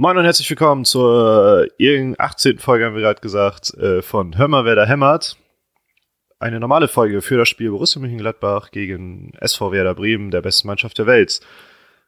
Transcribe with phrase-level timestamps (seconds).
[0.00, 2.60] Moin und herzlich willkommen zur äh, 18.
[2.60, 5.36] Folge, haben wir gerade gesagt, äh, von Hör mal, wer da hämmert.
[6.38, 10.98] Eine normale Folge für das Spiel Borussia Mönchengladbach gegen SV Werder Bremen, der besten Mannschaft
[10.98, 11.40] der Welt.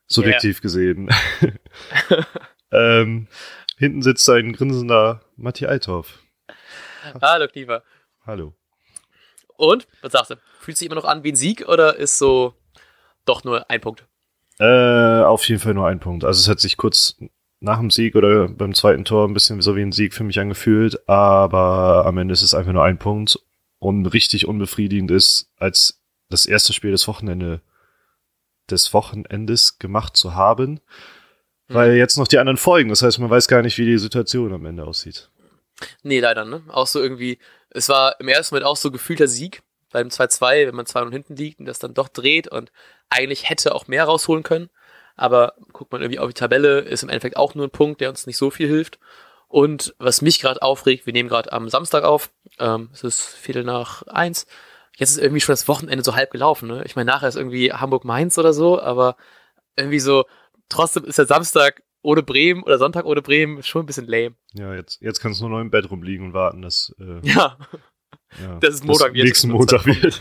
[0.07, 0.63] Subjektiv yeah.
[0.63, 1.11] gesehen.
[2.73, 3.27] ähm,
[3.77, 6.21] hinten sitzt ein grinsender Matti Althoff.
[7.21, 7.83] Hallo, Kniefer.
[8.25, 8.55] Hallo.
[9.57, 10.37] Und, was sagst du?
[10.61, 12.55] Fühlt sich immer noch an wie ein Sieg oder ist so
[13.25, 14.07] doch nur ein Punkt?
[14.61, 16.25] Äh, auf jeden Fall nur ein Punkt.
[16.25, 17.17] Also es hat sich kurz
[17.61, 20.41] nach dem Sieg oder beim zweiten Tor ein bisschen so wie ein Sieg für mich
[20.41, 23.39] angefühlt, aber am Ende ist es einfach nur ein Punkt
[23.79, 26.01] und richtig unbefriedigend ist, als
[26.31, 27.61] das erste Spiel des Wochenende
[28.71, 30.81] des Wochenendes gemacht zu haben,
[31.69, 31.75] mhm.
[31.75, 32.89] weil jetzt noch die anderen folgen.
[32.89, 35.29] Das heißt, man weiß gar nicht, wie die Situation am Ende aussieht.
[36.03, 36.63] Nee, leider, ne?
[36.69, 37.39] Auch so irgendwie,
[37.71, 41.13] es war im ersten Moment auch so gefühlter Sieg beim 2-2, wenn man 2 und
[41.13, 42.71] hinten liegt und das dann doch dreht und
[43.09, 44.71] eigentlich hätte auch mehr rausholen können.
[45.21, 48.09] Aber guckt man irgendwie auf die Tabelle, ist im Endeffekt auch nur ein Punkt, der
[48.09, 48.99] uns nicht so viel hilft.
[49.49, 53.65] Und was mich gerade aufregt, wir nehmen gerade am Samstag auf, ähm, es ist Viertel
[53.65, 54.47] nach eins.
[54.97, 56.69] Jetzt ist irgendwie schon das Wochenende so halb gelaufen.
[56.69, 56.85] Ne?
[56.87, 59.17] Ich meine, nachher ist irgendwie Hamburg-Mainz oder so, aber
[59.77, 60.25] irgendwie so,
[60.71, 64.37] trotzdem ist der Samstag ohne Bremen oder Sonntag ohne Bremen schon ein bisschen lame.
[64.55, 66.95] Ja, jetzt, jetzt kannst du nur noch im Bett rumliegen und warten, dass.
[66.99, 67.59] Äh, ja.
[68.41, 68.59] ja.
[68.61, 69.27] Das ist Montag wird.
[69.27, 70.19] Nächsten Montag wird.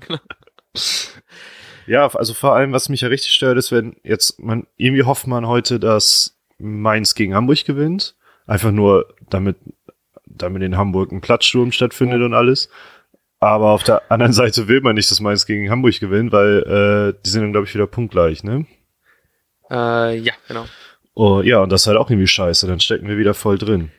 [0.00, 0.20] genau.
[1.88, 5.26] Ja, also vor allem, was mich ja richtig stört, ist, wenn jetzt man, irgendwie hofft
[5.26, 8.14] man heute, dass Mainz gegen Hamburg gewinnt.
[8.46, 9.56] Einfach nur, damit,
[10.26, 12.68] damit in Hamburg ein Platzsturm stattfindet und alles.
[13.40, 16.58] Aber auf der anderen Seite will man nicht, dass Mainz gegen Hamburg gewinnt, weil
[17.14, 18.66] äh, die sind dann, glaube ich, wieder punktgleich, ne?
[19.70, 20.66] Äh, ja, genau.
[21.14, 22.66] Oh, ja, und das ist halt auch irgendwie scheiße.
[22.66, 23.90] Dann stecken wir wieder voll drin.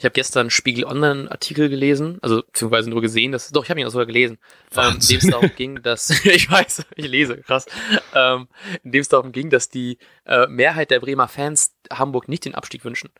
[0.00, 3.80] Ich habe gestern Spiegel Online Artikel gelesen, also beziehungsweise nur gesehen, dass doch ich habe
[3.80, 4.38] ihn auch sogar gelesen,
[4.74, 7.66] ähm, in dem es darum ging, dass ich weiß, ich lese, krass,
[8.14, 8.48] ähm,
[8.82, 12.54] in dem es darum ging, dass die äh, Mehrheit der Bremer Fans Hamburg nicht den
[12.54, 13.10] Abstieg wünschen.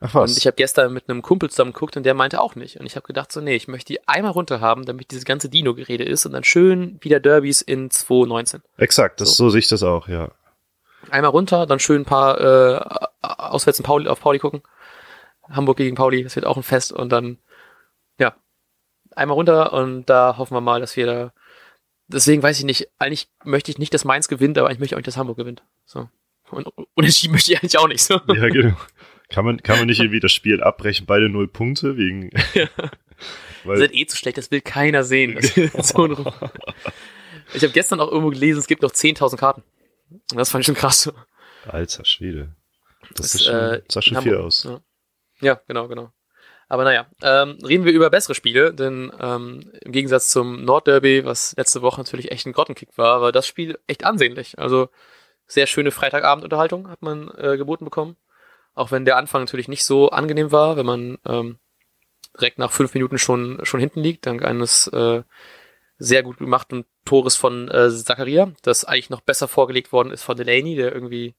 [0.00, 0.30] Ach was.
[0.30, 2.78] Und ich habe gestern mit einem Kumpel zusammen geguckt und der meinte auch nicht.
[2.78, 5.48] Und ich habe gedacht so, nee, ich möchte die einmal runter haben, damit dieses ganze
[5.48, 8.60] Dino-Gerede ist und dann schön wieder Derbys in 2019.
[8.76, 9.44] Exakt, das, so.
[9.44, 10.32] so sehe ich das auch, ja.
[11.08, 14.60] Einmal runter, dann schön ein paar äh, auswärts Pauli, auf Pauli gucken
[15.50, 17.38] Hamburg gegen Pauli, das wird auch ein Fest und dann,
[18.18, 18.34] ja,
[19.14, 21.32] einmal runter und da hoffen wir mal, dass wir da,
[22.08, 24.98] deswegen weiß ich nicht, eigentlich möchte ich nicht, dass Mainz gewinnt, aber ich möchte auch
[24.98, 25.62] nicht, dass Hamburg gewinnt.
[25.84, 26.08] So.
[26.50, 28.20] Und unentschieden möchte ich eigentlich auch nicht so.
[28.28, 28.76] Ja, genau.
[29.28, 32.30] Kann man, kann man nicht irgendwie das Spiel abbrechen, beide null Punkte wegen.
[32.54, 32.68] Ja.
[33.64, 35.38] Weil das ist eh zu schlecht, das will keiner sehen.
[35.82, 36.32] so
[37.54, 39.62] ich habe gestern auch irgendwo gelesen, es gibt noch 10.000 Karten.
[40.10, 41.12] Und das fand ich schon krass.
[41.66, 42.54] Alter Schwede.
[43.14, 44.64] Das, das ist schon, äh, sah schon viel aus.
[44.64, 44.80] Ja.
[45.40, 46.12] Ja, genau, genau.
[46.68, 51.54] Aber naja, ähm, reden wir über bessere Spiele, denn ähm, im Gegensatz zum Nordderby, was
[51.56, 54.58] letzte Woche natürlich echt ein Grottenkick war, war das Spiel echt ansehnlich.
[54.58, 54.88] Also
[55.46, 58.16] sehr schöne Freitagabendunterhaltung hat man äh, geboten bekommen.
[58.74, 61.58] Auch wenn der Anfang natürlich nicht so angenehm war, wenn man ähm,
[62.38, 65.22] direkt nach fünf Minuten schon, schon hinten liegt, dank eines äh,
[65.98, 70.36] sehr gut gemachten Tores von äh, Zakaria, das eigentlich noch besser vorgelegt worden ist von
[70.36, 71.34] Delaney, der irgendwie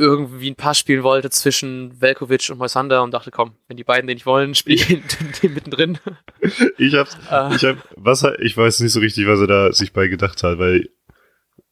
[0.00, 4.06] irgendwie ein Pass spielen wollte zwischen Velkovic und Moisander und dachte, komm, wenn die beiden
[4.06, 5.02] den nicht wollen, spiele ich den,
[5.42, 5.98] den mittendrin.
[6.78, 7.54] Ich hab, uh.
[7.54, 10.58] ich hab, was, ich weiß nicht so richtig, was er da sich bei gedacht hat,
[10.58, 10.88] weil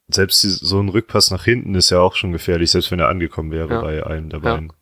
[0.08, 3.50] selbst so ein Rückpass nach hinten ist ja auch schon gefährlich, selbst wenn er angekommen
[3.50, 3.80] wäre ja.
[3.80, 4.72] bei einem der beiden.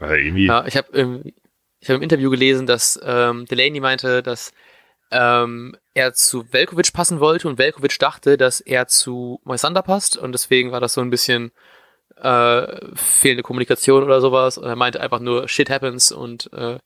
[0.00, 0.46] Ja, also irgendwie.
[0.46, 1.32] ja ich habe im,
[1.80, 4.52] ich hab im Interview gelesen, dass ähm, Delaney meinte, dass
[5.10, 10.32] ähm, er zu Velkovic passen wollte und Velkovic dachte, dass er zu Moisander passt und
[10.32, 11.52] deswegen war das so ein bisschen
[12.22, 14.58] äh, fehlende Kommunikation oder sowas.
[14.58, 16.78] Und er meinte einfach nur, shit happens und äh,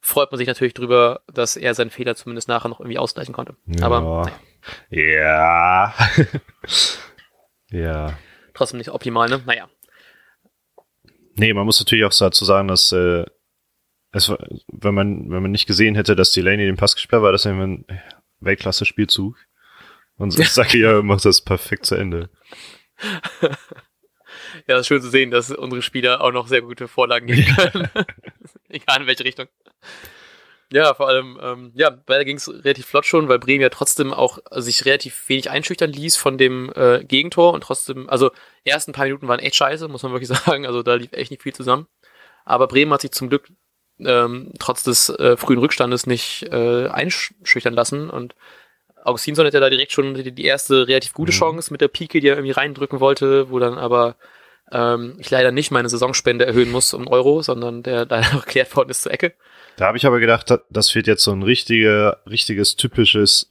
[0.00, 3.56] freut man sich natürlich drüber, dass er seinen Fehler zumindest nachher noch irgendwie ausgleichen konnte.
[3.66, 3.86] Ja.
[3.86, 4.30] Aber
[4.90, 5.94] ja.
[7.70, 8.18] ja.
[8.54, 9.42] Trotzdem nicht optimal, ne?
[9.46, 9.68] Naja.
[11.36, 13.24] Nee, man muss natürlich auch dazu sagen, dass äh,
[14.10, 14.32] es,
[14.66, 17.84] wenn man, wenn man nicht gesehen hätte, dass Delaney den Pass gesperrt war, das ein
[18.40, 19.36] Weltklasse-Spielzug.
[20.16, 22.30] Und Sakia macht das perfekt zu Ende.
[24.68, 27.56] Ja, es ist schön zu sehen, dass unsere Spieler auch noch sehr gute Vorlagen geben
[27.56, 27.88] können.
[28.68, 29.46] Egal in welche Richtung.
[30.70, 34.12] Ja, vor allem, ähm, ja, da ging es relativ flott schon, weil Bremen ja trotzdem
[34.12, 38.30] auch sich relativ wenig einschüchtern ließ von dem äh, Gegentor und trotzdem, also
[38.64, 40.66] ersten paar Minuten waren echt scheiße, muss man wirklich sagen.
[40.66, 41.86] Also da lief echt nicht viel zusammen.
[42.44, 43.48] Aber Bremen hat sich zum Glück
[44.00, 48.34] ähm, trotz des äh, frühen Rückstandes nicht äh, einschüchtern lassen und
[49.02, 51.36] Augustinsson hatte da direkt schon die, die erste relativ gute mhm.
[51.36, 54.16] Chance mit der Pike, die er irgendwie reindrücken wollte, wo dann aber
[54.72, 58.74] ähm, ich leider nicht meine Saisonspende erhöhen muss um Euro, sondern der leider noch erklärt
[58.76, 59.34] worden ist zur Ecke.
[59.76, 63.48] Da habe ich aber gedacht, das wird jetzt so ein richtige, richtiges, typisches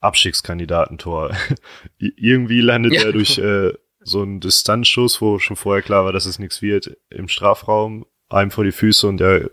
[0.00, 1.36] Abstiegskandidatentor.
[1.98, 3.04] Irgendwie landet ja.
[3.04, 6.96] er durch äh, so ein Distanzschuss, wo schon vorher klar war, dass es nichts wird,
[7.10, 9.50] im Strafraum, einem vor die Füße und der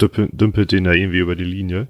[0.00, 1.88] dümpelt, dümpelt den da irgendwie über die Linie.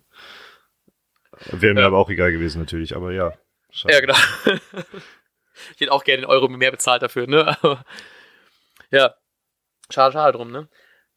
[1.50, 1.86] Wäre mir Ja.
[1.86, 3.32] aber auch egal gewesen natürlich, aber ja.
[3.70, 3.94] schade.
[3.94, 4.16] Ja, genau.
[5.74, 7.56] ich hätte auch gerne einen Euro mehr bezahlt dafür, ne?
[7.62, 7.84] Aber,
[8.94, 9.14] ja,
[9.90, 10.68] schade, schade drum, ne?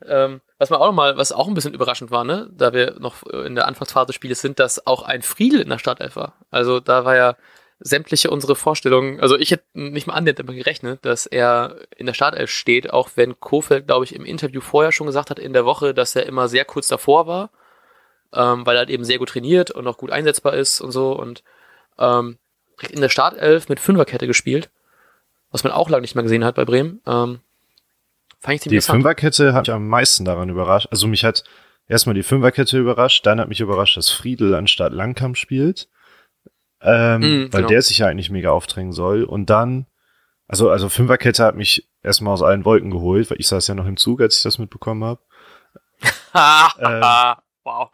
[0.06, 3.00] Ähm, was man auch noch mal, was auch ein bisschen überraschend war, ne, da wir
[3.00, 6.34] noch in der Anfangsphase des Spieles sind, dass auch ein Friedel in der Startelf war.
[6.52, 7.36] Also da war ja
[7.80, 12.14] sämtliche unsere Vorstellungen, also ich hätte nicht mal annähernd damit gerechnet, dass er in der
[12.14, 15.66] Startelf steht, auch wenn Kofeld, glaube ich, im Interview vorher schon gesagt hat in der
[15.66, 17.50] Woche, dass er immer sehr kurz davor war,
[18.34, 21.12] ähm, weil er halt eben sehr gut trainiert und auch gut einsetzbar ist und so
[21.14, 21.44] und
[22.00, 22.38] ähm,
[22.90, 24.70] in der Startelf mit Fünferkette gespielt,
[25.52, 27.02] was man auch lange nicht mehr gesehen hat bei Bremen.
[27.06, 27.40] Ähm,
[28.40, 28.82] fand ich Die.
[28.82, 30.88] Fünferkette hat mich am meisten daran überrascht.
[30.92, 31.44] Also mich hat
[31.88, 35.90] erstmal die Fünferkette überrascht, dann hat mich überrascht, dass Friedel anstatt Langkamp spielt.
[36.82, 37.68] Ähm, Mhm, weil genau.
[37.70, 39.24] der sich ja eigentlich mega aufdrängen soll.
[39.24, 39.88] Und dann,
[40.48, 43.88] also, also Fünferkette hat mich erstmal aus allen Wolken geholt, weil ich saß ja noch
[43.88, 45.22] im Zug, als ich das mitbekommen habe.
[46.34, 47.90] Ha, wow.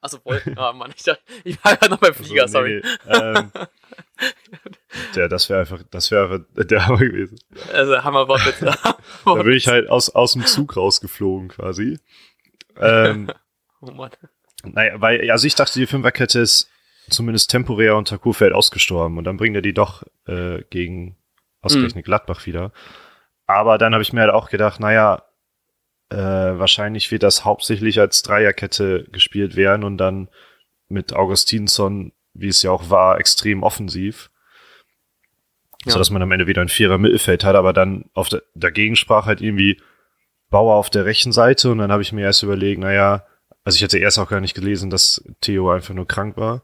[0.00, 0.56] Achso, Wolken.
[0.56, 2.82] Oh Mann, ich, dachte, ich war ja noch beim Flieger, Also, sorry.
[2.84, 3.50] nee, nee, ähm,
[5.14, 7.38] ja, das wäre einfach, das wäre einfach der Hammer gewesen.
[7.72, 8.74] Also Hammerwort bitte.
[9.24, 11.98] Da bin ich halt aus, aus dem Zug rausgeflogen quasi.
[12.78, 13.30] Ähm,
[13.80, 14.10] oh Mann.
[14.64, 16.70] Naja, weil, also ich dachte, die Fünferkette ist
[17.10, 21.16] zumindest temporär unter Kurfeld ausgestorben und dann bringt er die doch äh, gegen
[21.60, 22.72] ausgerechnet Gladbach wieder.
[23.46, 25.24] Aber dann habe ich mir halt auch gedacht, naja,
[26.10, 30.28] äh, wahrscheinlich wird das hauptsächlich als Dreierkette gespielt werden und dann
[30.88, 34.30] mit Augustinsson, wie es ja auch war, extrem offensiv.
[35.84, 35.92] Ja.
[35.92, 38.94] So dass man am Ende wieder ein Vierer Mittelfeld hat, aber dann auf der, dagegen
[38.96, 39.80] sprach halt irgendwie
[40.50, 43.24] Bauer auf der rechten Seite und dann habe ich mir erst überlegt, naja,
[43.64, 46.62] also ich hatte erst auch gar nicht gelesen, dass Theo einfach nur krank war.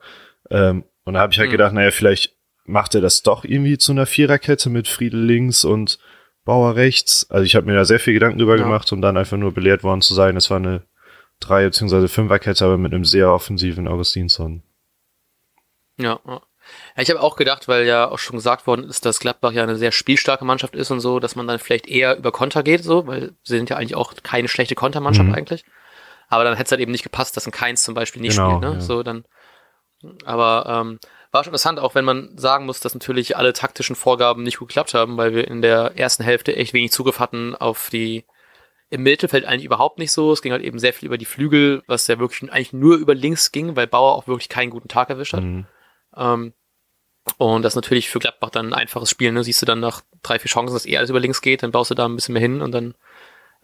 [0.51, 1.53] Ähm, und da habe ich halt Mhm.
[1.53, 2.33] gedacht, naja, vielleicht
[2.65, 5.99] macht er das doch irgendwie zu einer Viererkette mit Friedel links und
[6.45, 7.27] Bauer rechts.
[7.31, 8.63] Also ich habe mir da sehr viel Gedanken drüber Ja.
[8.63, 10.83] gemacht, um dann einfach nur belehrt worden zu sein, es war eine
[11.41, 12.09] Drei- bzw.
[12.09, 14.63] Fünferkette, aber mit einem sehr offensiven Augustinsson.
[15.97, 16.19] Ja,
[16.97, 17.03] ja.
[17.03, 19.77] ich habe auch gedacht, weil ja auch schon gesagt worden ist, dass Gladbach ja eine
[19.77, 23.07] sehr spielstarke Mannschaft ist und so, dass man dann vielleicht eher über Konter geht, so,
[23.07, 25.35] weil sie sind ja eigentlich auch keine schlechte Kontermannschaft Mhm.
[25.35, 25.65] eigentlich.
[26.29, 28.51] Aber dann hätte es halt eben nicht gepasst, dass ein Keins zum Beispiel nicht Genau,
[28.59, 28.75] spielt, ne?
[28.75, 28.81] ja.
[28.81, 29.25] So dann.
[30.25, 30.99] Aber ähm,
[31.33, 34.69] war schon interessant, auch wenn man sagen muss, dass natürlich alle taktischen Vorgaben nicht gut
[34.69, 38.25] geklappt haben, weil wir in der ersten Hälfte echt wenig Zugriff hatten auf die
[38.91, 40.33] im Mittelfeld eigentlich überhaupt nicht so.
[40.33, 43.15] Es ging halt eben sehr viel über die Flügel, was ja wirklich eigentlich nur über
[43.15, 45.43] links ging, weil Bauer auch wirklich keinen guten Tag erwischt hat.
[45.43, 45.67] Mhm.
[46.17, 46.55] Ähm,
[47.37, 49.31] und das ist natürlich für Gladbach dann ein einfaches Spiel.
[49.33, 49.45] Ne?
[49.45, 51.91] Siehst du dann nach drei, vier Chancen, dass eh alles über links geht, dann baust
[51.91, 52.95] du da ein bisschen mehr hin und dann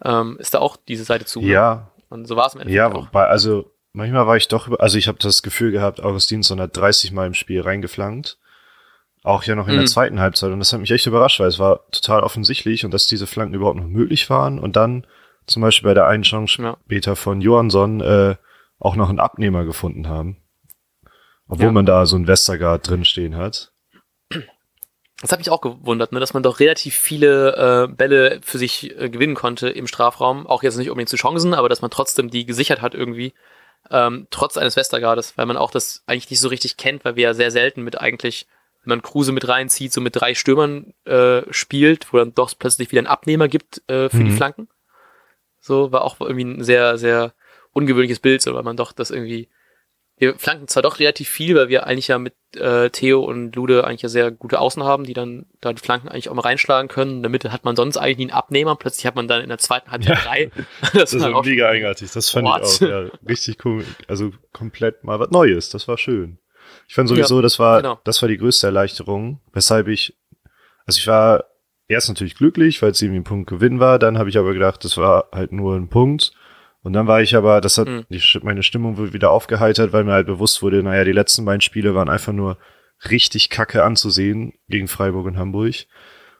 [0.03, 1.41] ähm, ist da auch diese Seite zu.
[1.41, 1.47] ne?
[1.47, 3.07] Ja, Und so war es im Endeffekt Ja, auch.
[3.07, 6.75] wobei, also manchmal war ich doch, über, also ich habe das Gefühl gehabt, Augustinsson hat
[6.77, 8.37] 30 Mal im Spiel reingeflankt.
[9.23, 9.79] Auch ja noch in Mhm.
[9.79, 10.51] der zweiten Halbzeit.
[10.51, 13.55] Und das hat mich echt überrascht, weil es war total offensichtlich und dass diese Flanken
[13.55, 14.59] überhaupt noch möglich waren.
[14.59, 15.07] Und dann
[15.47, 16.77] zum Beispiel bei der einen Chance Ja.
[16.85, 18.35] später von Johansson äh,
[18.79, 20.37] auch noch einen Abnehmer gefunden haben.
[21.47, 21.71] Obwohl Ja.
[21.71, 23.71] man da so einen Westergaard drinstehen hat.
[25.21, 26.19] Das hat mich auch gewundert, ne?
[26.19, 30.45] dass man doch relativ viele äh, Bälle für sich äh, gewinnen konnte im Strafraum.
[30.45, 33.33] Auch jetzt nicht unbedingt zu Chancen, aber dass man trotzdem die gesichert hat irgendwie.
[33.89, 37.23] Ähm, trotz eines Westergaardes, weil man auch das eigentlich nicht so richtig kennt, weil wir
[37.23, 38.45] ja sehr selten mit eigentlich,
[38.83, 42.91] wenn man Kruse mit reinzieht, so mit drei Stürmern äh, spielt, wo dann doch plötzlich
[42.91, 44.37] wieder einen Abnehmer gibt äh, für die Mhm.
[44.37, 44.67] Flanken.
[45.61, 47.33] So war auch irgendwie ein sehr, sehr
[47.71, 49.47] ungewöhnliches Bild, so, weil man doch das irgendwie.
[50.17, 53.83] Wir flanken zwar doch relativ viel, weil wir eigentlich ja mit äh, Theo und Lude
[53.83, 56.87] eigentlich ja sehr gute Außen haben, die dann da die Flanken eigentlich auch mal reinschlagen
[56.87, 57.17] können.
[57.17, 58.77] In der Mitte hat man sonst eigentlich nie einen Abnehmer.
[58.77, 60.23] Plötzlich hat man dann in der zweiten Halbzeit Ja.
[60.23, 60.51] drei.
[60.81, 62.11] Das war ist dann auch mega eigenartig.
[62.11, 62.61] Das fand What?
[62.63, 62.89] ich auch.
[62.89, 63.83] Ja, richtig cool.
[64.07, 65.69] Also komplett mal was Neues.
[65.69, 66.39] Das war schön.
[66.87, 67.99] Ich fand sowieso, das war, genau.
[68.05, 70.15] das war die größte Erleichterung, weshalb ich,
[70.85, 71.45] also ich war
[71.87, 73.99] erst natürlich glücklich, weil es irgendwie ein Punkt Gewinn war.
[73.99, 76.31] Dann habe ich aber gedacht, das war halt nur ein Punkt.
[76.85, 78.05] Und dann war ich aber, das hat Mhm.
[78.09, 81.95] die, meine Stimmung wieder aufgeheitert, weil mir halt bewusst wurde, naja, die letzten beiden Spiele
[81.95, 82.59] waren einfach nur
[83.09, 85.73] richtig kacke anzusehen gegen Freiburg und Hamburg.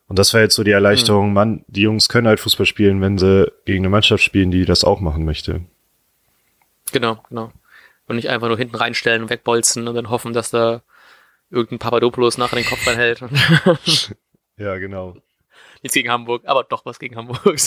[0.07, 3.17] Und das war jetzt so die Erleichterung, Mann, die Jungs können halt Fußball spielen, wenn
[3.17, 5.61] sie gegen eine Mannschaft spielen, die das auch machen möchte.
[6.91, 7.51] Genau, genau.
[8.07, 10.83] Und nicht einfach nur hinten reinstellen und wegbolzen und dann hoffen, dass da
[11.49, 13.21] irgendein Papadopoulos nachher den Kopf reinhält.
[14.57, 15.17] Ja, genau.
[15.81, 17.41] Nichts gegen Hamburg, aber doch was gegen Hamburg.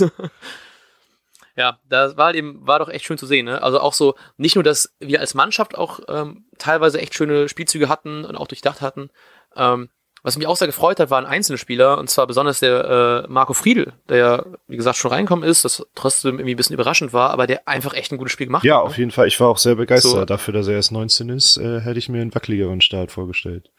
[1.58, 3.46] ja, das war halt eben, war doch echt schön zu sehen.
[3.46, 3.60] Ne?
[3.60, 7.88] Also auch so, nicht nur, dass wir als Mannschaft auch ähm, teilweise echt schöne Spielzüge
[7.88, 9.10] hatten und auch durchdacht hatten.
[9.56, 9.88] Ähm,
[10.22, 13.54] was mich auch sehr gefreut hat, waren einzelne Spieler, und zwar besonders der äh, Marco
[13.54, 17.30] Friedl, der ja, wie gesagt, schon reinkommen ist, das trotzdem irgendwie ein bisschen überraschend war,
[17.30, 18.84] aber der einfach echt ein gutes Spiel gemacht Ja, hat.
[18.84, 18.98] auf ne?
[18.98, 19.26] jeden Fall.
[19.26, 20.12] Ich war auch sehr begeistert.
[20.12, 20.24] So.
[20.24, 23.70] Dafür, dass er erst 19 ist, äh, hätte ich mir einen wackeligeren Start vorgestellt.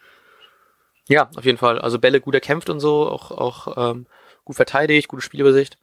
[1.07, 1.79] Ja, auf jeden Fall.
[1.79, 4.05] Also Bälle gut erkämpft und so, auch, auch ähm,
[4.43, 5.77] gut verteidigt, gute Spielübersicht.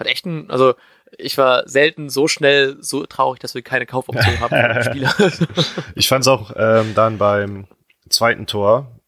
[0.00, 0.74] Hat echt ein, also
[1.18, 5.14] ich war selten so schnell so traurig, dass wir keine Kaufoption haben Spieler.
[5.94, 7.66] ich fand es auch ähm, dann beim
[8.08, 8.98] zweiten Tor,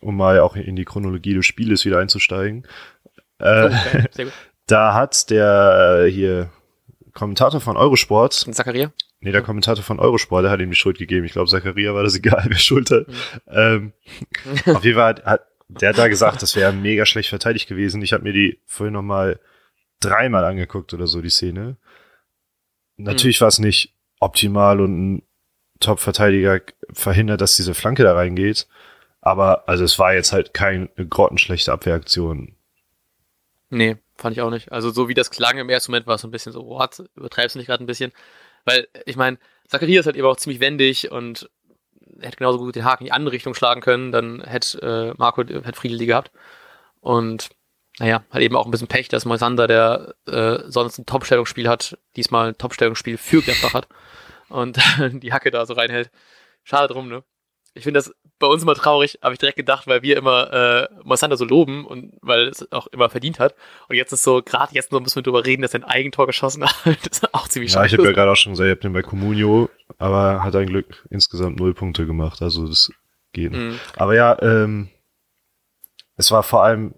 [0.00, 2.66] um mal auch in die Chronologie des Spieles wieder einzusteigen.
[3.40, 4.28] Äh, oh, okay.
[4.66, 6.50] Da hat der äh, hier
[7.14, 8.34] Kommentator von Eurosport.
[8.34, 8.92] Zakaria?
[9.20, 11.24] Nee, der Kommentator von Eurosport, der hat ihm die Schuld gegeben.
[11.24, 13.08] Ich glaube, Zakaria war das egal, wer Schuld hat.
[13.08, 13.14] Mhm.
[13.50, 13.92] Ähm,
[14.66, 18.00] auf jeden Fall hat, hat der hat da gesagt, das wäre mega schlecht verteidigt gewesen.
[18.02, 19.38] Ich habe mir die vorhin noch mal
[20.00, 21.76] dreimal angeguckt oder so, die Szene.
[22.96, 23.42] Natürlich mhm.
[23.42, 25.22] war es nicht optimal und ein
[25.80, 26.60] Top-Verteidiger
[26.92, 28.66] verhindert, dass diese Flanke da reingeht.
[29.20, 32.54] Aber also es war jetzt halt keine grottenschlechte Abwehraktion.
[33.70, 34.72] Nee, fand ich auch nicht.
[34.72, 37.02] Also so wie das klang im ersten Moment war es so ein bisschen so, what,
[37.16, 38.12] übertreibst du nicht gerade ein bisschen?
[38.64, 39.38] Weil, ich meine,
[39.68, 41.48] Zacharias halt eben auch ziemlich wendig und
[42.20, 45.42] hätte genauso gut den Haken in die andere Richtung schlagen können, dann hätte äh, Marco,
[45.42, 46.30] hätte Friedel die gehabt.
[47.00, 47.50] Und
[47.98, 51.98] naja, hat eben auch ein bisschen Pech, dass Moisander, der äh, sonst ein Top-Stellungsspiel hat,
[52.16, 53.88] diesmal ein Top-Stellungsspiel für Gladbach hat
[54.48, 54.78] und
[55.22, 56.10] die Hacke da so reinhält.
[56.64, 57.24] Schade drum, ne?
[57.74, 60.88] Ich finde das bei uns immer traurig, habe ich direkt gedacht, weil wir immer äh,
[61.02, 63.54] Moisander so loben und weil es auch immer verdient hat.
[63.88, 66.26] Und jetzt ist so, gerade jetzt noch müssen wir drüber reden, dass er ein Eigentor
[66.26, 66.74] geschossen hat.
[66.84, 67.86] das ist auch ziemlich schade.
[67.86, 70.54] Ja, ich habe ja gerade auch schon gesagt, ihr habt den bei Comunio, aber hat
[70.54, 72.42] ein Glück insgesamt null Punkte gemacht.
[72.42, 72.90] Also das
[73.32, 73.52] geht.
[73.52, 73.78] Mhm.
[73.96, 74.88] Aber ja, ähm,
[76.16, 76.94] es war vor allem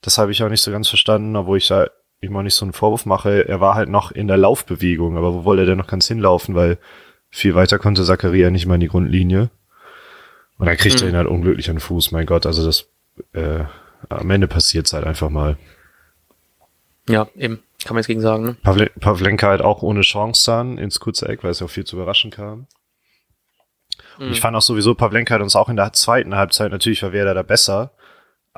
[0.00, 1.88] das habe ich auch nicht so ganz verstanden, obwohl ich da
[2.20, 3.48] ihm auch nicht so einen Vorwurf mache.
[3.48, 6.54] Er war halt noch in der Laufbewegung, aber wo wollte er denn noch ganz hinlaufen?
[6.54, 6.78] Weil
[7.30, 9.50] viel weiter konnte Zakaria nicht mal in die Grundlinie.
[10.58, 11.06] Und dann kriegt mhm.
[11.06, 12.46] er ihn halt unglücklich an den Fuß, mein Gott.
[12.46, 12.86] Also das
[13.32, 13.64] äh,
[14.08, 15.56] am Ende passiert es halt einfach mal.
[17.08, 17.62] Ja, eben.
[17.84, 18.56] Kann man jetzt gegen sagen, ne?
[18.62, 21.84] Pavle Pavlenka halt auch ohne Chance dann ins kurze Eck, weil es ja auch viel
[21.84, 22.66] zu überraschen kam.
[24.18, 24.32] Und mhm.
[24.32, 27.34] ich fand auch sowieso, Pavlenka hat uns auch in der zweiten Halbzeit, natürlich war Werder
[27.34, 27.92] da besser,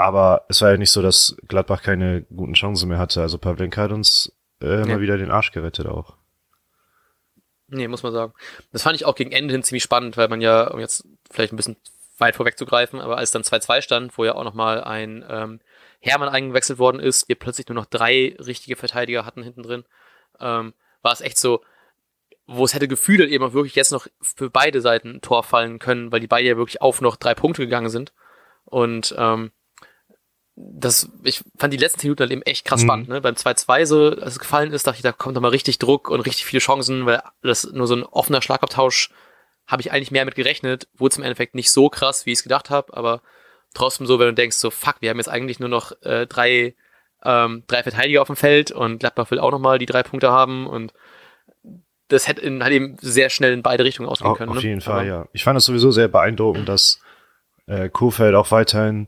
[0.01, 3.21] aber es war ja nicht so, dass Gladbach keine guten Chancen mehr hatte.
[3.21, 4.87] Also Pavlenka hat uns äh, ja.
[4.87, 6.17] mal wieder den Arsch gerettet auch.
[7.69, 8.33] Nee, muss man sagen.
[8.73, 11.53] Das fand ich auch gegen Ende hin ziemlich spannend, weil man ja, um jetzt vielleicht
[11.53, 11.77] ein bisschen
[12.17, 15.61] weit vorwegzugreifen, aber als dann 2-2 stand, wo ja auch nochmal ein ähm,
[16.01, 19.85] Hermann eingewechselt worden ist, wir plötzlich nur noch drei richtige Verteidiger hatten hinten drin,
[20.41, 21.63] ähm, war es echt so,
[22.47, 25.79] wo es hätte gefühlt eben auch wirklich jetzt noch für beide Seiten ein Tor fallen
[25.79, 28.15] können, weil die beide ja wirklich auf noch drei Punkte gegangen sind.
[28.65, 29.53] Und ähm,
[30.63, 32.87] das, ich fand die letzten Minuten halt eben echt krass mhm.
[32.87, 33.21] spannend, ne?
[33.21, 36.11] Beim 2-2 so, als es gefallen ist, dachte ich, da kommt doch mal richtig Druck
[36.11, 39.11] und richtig viele Chancen, weil das nur so ein offener Schlagabtausch
[39.67, 40.89] habe ich eigentlich mehr mit gerechnet.
[40.97, 43.23] Wurde im Endeffekt nicht so krass, wie ich es gedacht habe, aber
[43.75, 46.75] trotzdem so, wenn du denkst, so fuck, wir haben jetzt eigentlich nur noch äh, drei,
[47.25, 50.67] ähm, drei Verteidiger auf dem Feld und Gladbach will auch nochmal die drei Punkte haben
[50.67, 50.93] und
[52.09, 54.51] das hätte in, halt eben sehr schnell in beide Richtungen ausgehen können.
[54.51, 54.63] Auf ne?
[54.63, 55.29] jeden Fall, aber, ja.
[55.33, 57.01] Ich fand es sowieso sehr beeindruckend, dass
[57.67, 59.07] äh, Kofeld auch weiterhin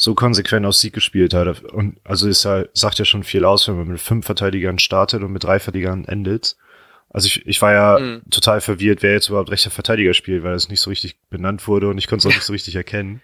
[0.00, 1.60] so konsequent aus Sieg gespielt hat.
[1.60, 5.22] Und also ist ja, sagt ja schon viel aus, wenn man mit fünf Verteidigern startet
[5.22, 6.56] und mit drei Verteidigern endet.
[7.10, 8.22] Also ich, ich war ja mhm.
[8.30, 11.88] total verwirrt, wer jetzt überhaupt rechter Verteidiger spielt, weil es nicht so richtig benannt wurde
[11.88, 13.20] und ich konnte es auch nicht so richtig erkennen.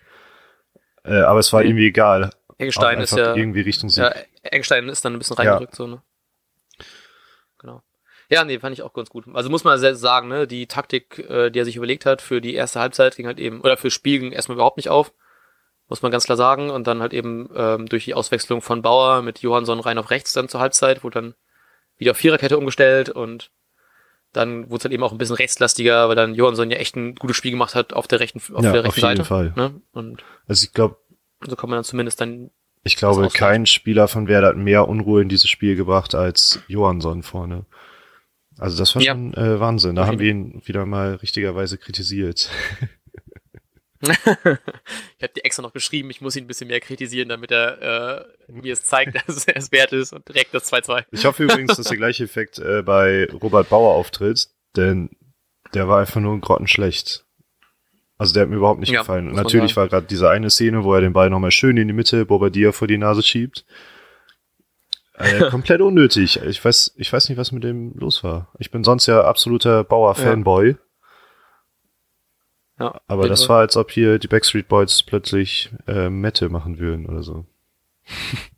[1.03, 1.69] Äh, aber es war mhm.
[1.69, 2.31] irgendwie egal.
[2.59, 4.05] Eggestein ist ja irgendwie Richtung Sieg.
[4.05, 5.77] Ja, Eggestein ist dann ein bisschen reingerückt, ja.
[5.77, 6.03] so, ne?
[7.57, 7.83] Genau.
[8.29, 9.25] Ja, nee, fand ich auch ganz gut.
[9.33, 12.43] Also muss man selbst sagen, ne, die Taktik, äh, die er sich überlegt hat für
[12.43, 15.11] die erste Halbzeit, ging halt eben, oder für Spiel ging erstmal überhaupt nicht auf
[15.89, 16.71] muss man ganz klar sagen.
[16.71, 20.33] Und dann halt eben ähm, durch die Auswechslung von Bauer mit Johansson rein auf rechts
[20.33, 21.35] dann zur Halbzeit, wurde dann
[21.99, 23.51] wieder auf Viererkette umgestellt und
[24.33, 27.15] dann wurde es halt eben auch ein bisschen rechtslastiger, weil dann Johansson ja echt ein
[27.15, 29.25] gutes Spiel gemacht hat auf der rechten, auf ja, der rechten auf jeden Seite.
[29.25, 29.53] Fall.
[29.57, 29.81] Ne?
[29.93, 30.97] Und also ich glaube,
[31.47, 32.51] so kann man dann zumindest dann.
[32.85, 37.23] Ich glaube, kein Spieler von Werder hat mehr Unruhe in dieses Spiel gebracht als Johansson
[37.23, 37.65] vorne.
[38.59, 39.13] Also das war ja.
[39.13, 39.97] schon äh, Wahnsinn.
[39.97, 42.49] Da haben wir ihn wieder mal richtigerweise kritisiert.
[44.45, 48.27] ich habe dir extra noch geschrieben, ich muss ihn ein bisschen mehr kritisieren, damit er
[48.49, 51.05] äh, mir es zeigt, dass er es wert ist und direkt das 2-2.
[51.11, 55.11] Ich hoffe übrigens, dass der gleiche Effekt äh, bei Robert Bauer auftritt, denn
[55.75, 57.25] der war einfach nur grottenschlecht.
[58.19, 59.29] Also der hat mir überhaupt nicht ja, gefallen.
[59.29, 61.93] Und natürlich war gerade diese eine Szene, wo er den Ball nochmal schön in die
[61.95, 63.67] Mitte Bobadilla vor die Nase schiebt.
[65.19, 66.41] Äh, komplett unnötig.
[66.43, 68.53] Ich weiß, ich weiß nicht, was mit dem los war.
[68.59, 70.71] Ich bin sonst ja absoluter Bauer-Fanboy.
[70.71, 70.77] Ja.
[72.79, 77.07] Ja, Aber das war, als ob hier die Backstreet Boys plötzlich äh, Mette machen würden
[77.07, 77.47] oder so.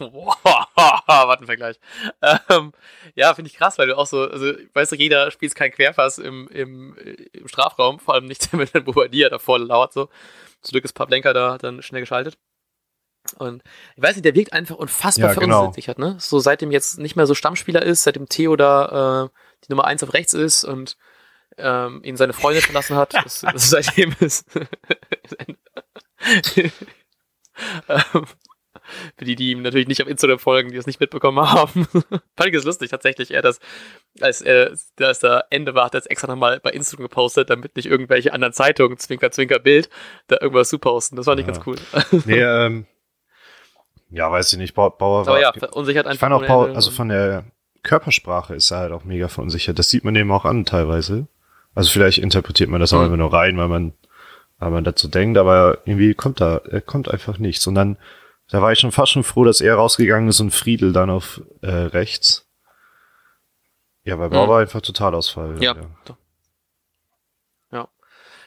[0.00, 1.78] was ein Vergleich.
[2.22, 2.72] Ähm,
[3.14, 6.18] ja, finde ich krass, weil du auch so, also weißt du, jeder spielt kein Querfass
[6.18, 6.96] im, im,
[7.32, 10.08] im Strafraum, vor allem nicht, wenn der Bobadilla davor lauert so.
[10.62, 12.38] Zum Glück ist Pavlenka da dann schnell geschaltet.
[13.36, 13.62] Und
[13.96, 15.58] ich weiß nicht, der wirkt einfach unfassbar ja, genau.
[15.60, 16.16] verunsichert, ne?
[16.18, 19.28] So seitdem jetzt nicht mehr so Stammspieler ist, seitdem Theo da äh,
[19.64, 20.96] die Nummer eins auf rechts ist und
[21.62, 23.14] ähm, ihn seine Freundin verlassen hat.
[23.14, 24.44] Das, das seitdem ist.
[27.88, 28.26] ähm,
[29.16, 31.86] Für die, die ihm natürlich nicht auf Instagram folgen, die es nicht mitbekommen haben.
[32.36, 33.32] Fand ich es lustig, tatsächlich.
[33.32, 33.60] Er das,
[34.20, 37.76] als er, als da Ende war, hat er es extra nochmal bei Instagram gepostet, damit
[37.76, 39.88] nicht irgendwelche anderen Zeitungen, Zwinker, Zwinker, Bild,
[40.26, 41.16] da irgendwas zu posten.
[41.16, 41.76] Das fand ich ganz cool.
[42.26, 42.86] Nee, ähm,
[44.10, 44.74] ja, weiß ich nicht.
[44.74, 45.28] Bauer war.
[45.28, 46.14] Aber ja, verunsichert einfach.
[46.14, 47.44] Ich fand auch Bauer, also von der
[47.82, 49.78] Körpersprache ist er halt auch mega verunsichert.
[49.78, 51.28] Das sieht man eben auch an teilweise.
[51.74, 53.06] Also vielleicht interpretiert man das auch mhm.
[53.06, 53.92] immer nur rein, weil man,
[54.58, 57.66] weil man dazu denkt, aber irgendwie kommt da, er kommt einfach nichts.
[57.66, 57.96] Und dann,
[58.50, 61.40] da war ich schon fast schon froh, dass er rausgegangen ist und Friedel dann auf
[61.62, 62.46] äh, rechts.
[64.04, 64.50] Ja, weil Bauer mhm.
[64.50, 65.62] war einfach Totalausfall.
[65.62, 65.82] Ja, ja.
[67.72, 67.88] ja.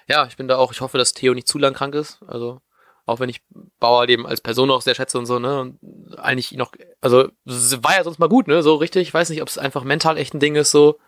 [0.07, 2.21] Ja, ich bin da auch, ich hoffe, dass Theo nicht zu lang krank ist.
[2.27, 2.61] Also
[3.05, 3.41] auch wenn ich
[3.79, 7.95] Bauer eben als Person auch sehr schätze und so, ne, und eigentlich noch, also war
[7.95, 10.33] ja sonst mal gut, ne, so richtig, ich weiß nicht, ob es einfach mental echt
[10.33, 10.99] ein Ding ist, so,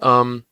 [0.00, 0.44] ähm,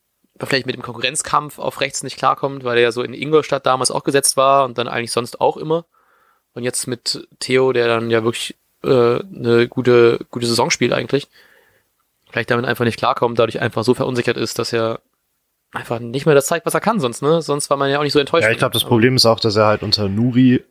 [0.45, 3.91] vielleicht mit dem Konkurrenzkampf auf rechts nicht klarkommt, weil er ja so in Ingolstadt damals
[3.91, 5.85] auch gesetzt war und dann eigentlich sonst auch immer.
[6.55, 11.29] Und jetzt mit Theo, der dann ja wirklich äh, eine gute, gute Saison spielt eigentlich,
[12.31, 15.01] vielleicht damit einfach nicht klarkommt, dadurch einfach so verunsichert ist, dass er
[15.73, 17.43] einfach nicht mehr das zeigt, was er kann sonst, ne?
[17.43, 18.45] Sonst war man ja auch nicht so enttäuscht.
[18.45, 20.63] Ja, ich glaube, das Problem ist auch, dass er halt unter Nuri,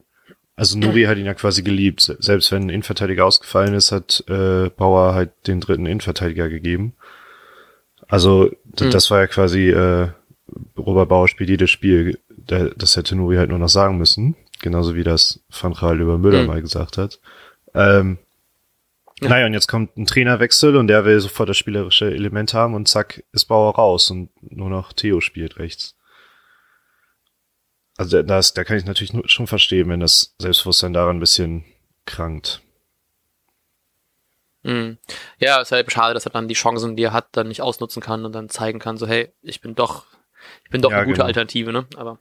[0.56, 2.16] also Nuri hat ihn ja quasi geliebt.
[2.20, 6.94] Selbst wenn ein Innenverteidiger ausgefallen ist, hat äh, Bauer halt den dritten Innenverteidiger gegeben.
[8.08, 8.92] Also mhm.
[8.92, 10.10] das war ja quasi, äh,
[10.78, 12.20] Robert Bauer spielt jedes Spiel.
[12.30, 14.36] Der, das hätte Nuri halt nur noch sagen müssen.
[14.62, 16.48] Genauso wie das Van Gaal über Müller mhm.
[16.48, 17.20] mal gesagt hat.
[17.74, 18.18] Ähm,
[19.22, 19.30] ja.
[19.30, 22.88] Naja, und jetzt kommt ein Trainerwechsel und der will sofort das spielerische Element haben und
[22.88, 25.96] zack, ist Bauer raus und nur noch Theo spielt rechts.
[27.98, 31.64] Also das, da kann ich natürlich schon verstehen, wenn das Selbstbewusstsein daran ein bisschen
[32.06, 32.62] krankt.
[34.66, 34.98] Mhm.
[35.38, 38.02] Ja, ist halt schade, dass er dann die Chancen, die er hat, dann nicht ausnutzen
[38.02, 40.06] kann und dann zeigen kann, so hey, ich bin doch,
[40.64, 41.28] ich bin doch ja, eine gute genau.
[41.28, 41.86] Alternative, ne?
[41.96, 42.18] Aber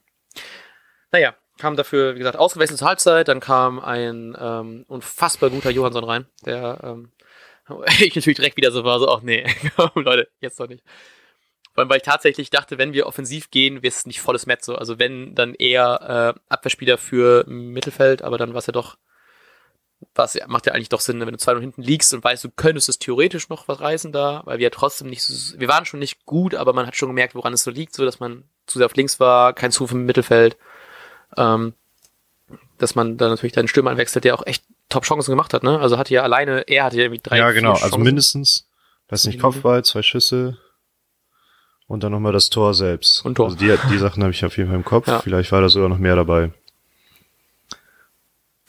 [1.11, 3.29] naja, kam dafür, wie gesagt, ausgewechselt zur Halbzeit.
[3.29, 7.13] Dann kam ein ähm, unfassbar guter Johansson rein, der ähm,
[8.01, 9.47] ich natürlich direkt wieder so war, so, ach nee,
[9.95, 10.85] Leute, jetzt doch nicht.
[11.73, 14.75] Vor allem, weil ich tatsächlich dachte, wenn wir offensiv gehen, wäre es nicht volles Mezzo.
[14.75, 18.97] Also wenn, dann eher äh, Abwehrspieler für Mittelfeld, aber dann war es ja doch,
[20.15, 22.51] was macht ja eigentlich doch Sinn, wenn du zwei und hinten liegst und weißt, du
[22.51, 25.85] könntest es theoretisch noch was reißen da, weil wir ja trotzdem nicht so, wir waren
[25.85, 28.45] schon nicht gut, aber man hat schon gemerkt, woran es so liegt, so dass man
[28.67, 30.57] zu sehr auf links war, kein Zug im Mittelfeld
[31.37, 31.75] ähm,
[32.79, 35.79] dass man dann natürlich deinen Stürmer einwechselt, der auch echt Top-Chancen gemacht hat, ne?
[35.81, 37.39] Also hatte ja alleine, er hatte ja irgendwie drei.
[37.39, 38.67] Ja, genau, also mindestens,
[39.09, 40.59] weiß nicht, Kopfball, zwei Schüsse
[41.87, 43.25] und dann nochmal das Tor selbst.
[43.25, 43.47] Und Tor.
[43.47, 45.21] Also die, die Sachen habe ich auf jeden Fall im Kopf, ja.
[45.21, 46.53] vielleicht war da sogar noch mehr dabei.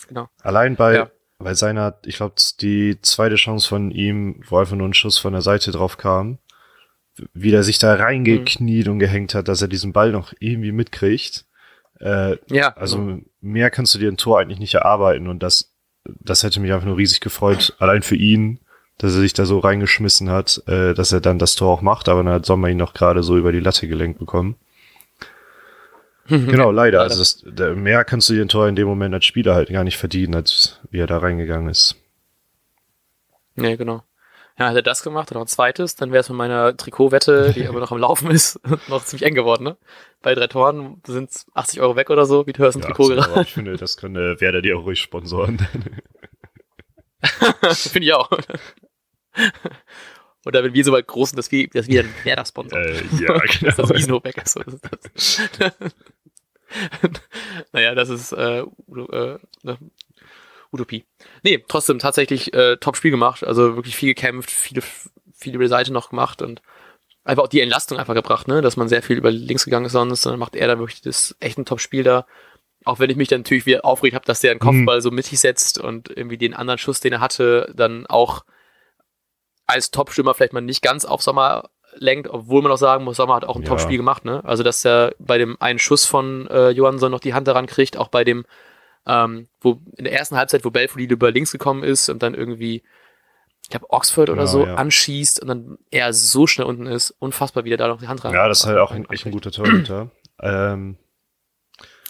[0.07, 0.29] Genau.
[0.41, 1.09] Allein bei, ja.
[1.45, 5.31] Bei seiner, ich glaube, die zweite Chance von ihm, wo einfach nur ein Schuss von
[5.31, 6.39] der Seite drauf kam,
[7.35, 8.93] wie der sich da reingekniet mhm.
[8.93, 11.45] und gehängt hat, dass er diesen Ball noch irgendwie mitkriegt.
[11.99, 12.75] Äh, ja.
[12.75, 13.21] Also genau.
[13.41, 15.71] mehr kannst du dir ein Tor eigentlich nicht erarbeiten und das,
[16.03, 18.59] das hätte mich einfach nur riesig gefreut, allein für ihn,
[18.97, 22.09] dass er sich da so reingeschmissen hat, äh, dass er dann das Tor auch macht,
[22.09, 24.55] aber dann hat Sommer ihn noch gerade so über die Latte gelenkt bekommen.
[26.27, 27.01] genau, leider.
[27.01, 29.83] Also das, mehr kannst du dir ein Tor in dem Moment als Spieler halt gar
[29.83, 31.95] nicht verdienen, als wie er da reingegangen ist.
[33.55, 34.03] Ja, genau.
[34.57, 37.51] Ja, hätte er das gemacht oder noch ein zweites, dann wäre es mit meiner Trikotwette,
[37.53, 39.77] die aber noch am Laufen ist, noch ziemlich eng geworden, ne?
[40.21, 42.87] Bei drei Toren sind es 80 Euro weg oder so, wie teuer ist ein ja,
[42.87, 43.41] Trikot gerade?
[43.41, 45.59] Ich finde, das könnte Werder dir auch ruhig sponsoren.
[47.73, 48.29] finde ich auch.
[50.45, 53.37] Oder wenn wir so weit groß sind, dass wir, dass wir ein Werder-Sponsor äh, Ja,
[53.37, 53.61] genau.
[53.61, 54.59] dass das Wiesenhof weg ist.
[57.73, 59.77] naja, das ist äh, äh, ne?
[60.71, 61.05] Utopie.
[61.41, 63.43] Nee, trotzdem tatsächlich äh, Top-Spiel gemacht.
[63.43, 64.83] Also wirklich viel gekämpft, viele,
[65.33, 66.61] viel über die Seite noch gemacht und
[67.23, 68.61] einfach auch die Entlastung einfach gebracht, ne?
[68.61, 70.25] Dass man sehr viel über links gegangen ist sonst.
[70.27, 72.27] Dann macht er da wirklich das echt ein Top-Spiel da.
[72.83, 75.01] Auch wenn ich mich dann natürlich wieder aufregt habe, dass der einen Kopfball mhm.
[75.01, 78.45] so mittig setzt und irgendwie den anderen Schuss, den er hatte, dann auch
[79.67, 83.35] als Top-Stürmer vielleicht mal nicht ganz auf Sommer lenkt, obwohl man auch sagen muss, Sommer
[83.35, 83.69] hat auch ein ja.
[83.69, 84.43] Top-Spiel gemacht, ne?
[84.43, 87.97] Also dass er bei dem einen Schuss von äh, Johansson noch die Hand daran kriegt,
[87.97, 88.45] auch bei dem
[89.07, 92.83] ähm, wo in der ersten Halbzeit, wo Belfodil über links gekommen ist und dann irgendwie,
[93.63, 94.75] ich glaube, Oxford oder genau, so ja.
[94.75, 98.23] anschießt und dann er so schnell unten ist, unfassbar, wie der da noch die Hand
[98.23, 98.33] rein.
[98.33, 100.09] Ja, das ist halt auch ein, echt ein guter Torhüter.
[100.41, 100.97] ähm,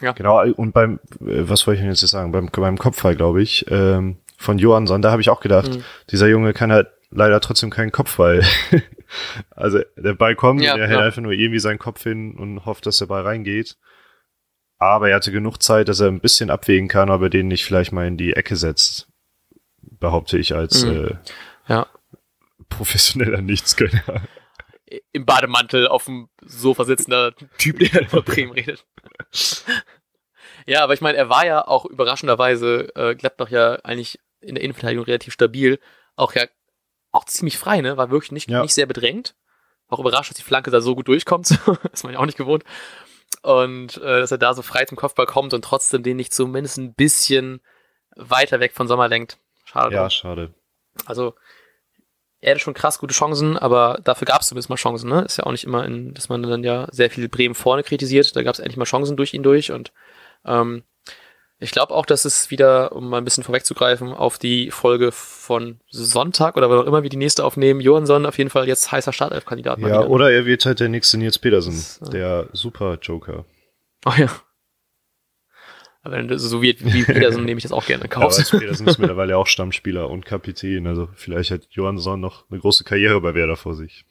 [0.02, 0.12] ja.
[0.12, 3.66] Genau, und beim, äh, was wollte ich denn jetzt sagen, beim, beim Kopfball, glaube ich,
[3.70, 5.84] ähm, von Johansson, da habe ich auch gedacht, mhm.
[6.12, 8.44] dieser Junge kann halt leider trotzdem keinen Kopfball.
[9.52, 12.66] also der Ball kommt ja, und er hält einfach nur irgendwie seinen Kopf hin und
[12.66, 13.78] hofft, dass der Ball reingeht.
[14.78, 17.66] Aber er hatte genug Zeit, dass er ein bisschen abwägen kann, ob er den nicht
[17.66, 19.08] vielleicht mal in die Ecke setzt.
[19.82, 21.08] Behaupte ich als mhm.
[21.08, 21.16] äh,
[21.70, 21.88] ja.
[22.70, 24.28] professioneller Nichtskönner.
[25.14, 28.86] Im Bademantel auf dem Sofa sitzender Typ, der über Bremen redet.
[30.68, 34.64] ja, aber ich meine, er war ja auch überraschenderweise äh, Gladbach ja eigentlich in der
[34.64, 35.80] Innenverteidigung relativ stabil.
[36.16, 36.46] Auch ja,
[37.16, 37.98] auch ziemlich frei, ne?
[37.98, 38.62] War wirklich nicht, Ja.
[38.62, 39.36] nicht sehr bedrängt.
[39.88, 41.52] Auch überrascht, dass die Flanke da so gut durchkommt.
[41.94, 42.64] ist man ja auch nicht gewohnt.
[43.42, 46.78] Und äh, dass er da so frei zum Kopfball kommt und trotzdem den nicht zumindest
[46.78, 47.62] ein bisschen
[48.16, 49.38] weiter weg von Sommer lenkt.
[49.66, 49.96] Schade.
[49.96, 50.54] Ja, schade.
[51.06, 51.36] Also,
[52.42, 55.22] er hatte schon krass gute Chancen, aber dafür gab es zumindest mal Chancen, ne?
[55.22, 58.36] Ist ja auch nicht immer, in, dass man dann ja sehr viel Bremen vorne kritisiert.
[58.36, 59.92] Da gab es endlich mal Chancen durch ihn durch und
[60.46, 60.84] ähm,
[61.60, 65.80] ich glaube auch, dass es wieder, um mal ein bisschen vorwegzugreifen, auf die Folge von
[65.90, 69.14] Sonntag oder wann auch immer wir die nächste aufnehmen, Johansson auf jeden Fall jetzt heißer
[69.14, 69.80] Startelf-Kandidat.
[69.80, 73.46] Ja, oder er wird halt der nächste Nils Petersen, äh, der Super-Joker.
[74.06, 74.30] Oh ja.
[76.04, 78.38] Aber wenn so wird wie Peterson, nehme ich das auch gerne in Ja, aber Kauf.
[78.38, 82.84] Nils Petersen ist mittlerweile auch Stammspieler und Kapitän, also vielleicht hat Johansson noch eine große
[82.84, 84.06] Karriere bei Werder vor sich.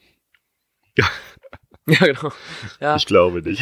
[0.97, 1.07] ja,
[1.85, 2.31] genau.
[2.81, 3.61] Ja, Ich glaube nicht.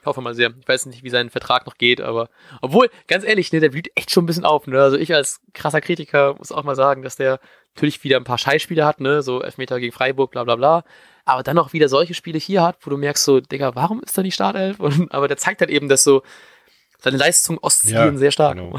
[0.00, 0.50] Ich hoffe mal sehr.
[0.60, 2.28] Ich weiß nicht, wie sein Vertrag noch geht, aber
[2.62, 4.66] obwohl, ganz ehrlich, ne, der blüht echt schon ein bisschen auf.
[4.66, 4.80] Ne?
[4.80, 7.40] Also ich als krasser Kritiker muss auch mal sagen, dass der
[7.74, 10.84] natürlich wieder ein paar Scheißspiele hat, ne, so Elfmeter gegen Freiburg, bla bla bla.
[11.24, 14.16] Aber dann auch wieder solche Spiele hier hat, wo du merkst so, Digga, warum ist
[14.16, 14.80] da die Startelf?
[14.80, 16.22] Und, aber der zeigt halt eben, dass so
[17.00, 18.56] seine Leistungen oszillieren Ja, sehr stark.
[18.56, 18.78] genau.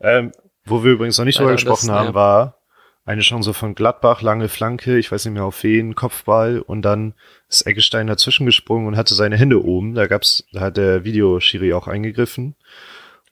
[0.00, 0.32] Ähm,
[0.64, 2.14] wo wir übrigens noch nicht drüber gesprochen das- haben, ja.
[2.14, 2.58] war
[3.04, 7.14] eine Chance von Gladbach, lange Flanke, ich weiß nicht mehr auf wen, Kopfball und dann
[7.48, 9.94] ist Eggestein dazwischen gesprungen und hatte seine Hände oben.
[9.94, 12.54] Da gab's, da hat der Videoschiri auch eingegriffen.